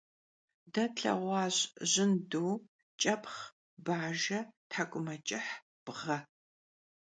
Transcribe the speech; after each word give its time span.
De 0.73 0.83
tlheğuaş 0.95 1.57
jındu, 1.91 2.45
ç'epxh, 2.99 3.37
bajje, 3.85 4.39
thek'umeç'ıh, 4.71 5.47
bğe. 5.85 6.17